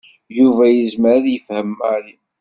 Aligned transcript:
Yuba 0.37 0.63
yezmer 0.69 1.13
ad 1.17 1.25
yefhem 1.29 1.69
Mary. 1.79 2.15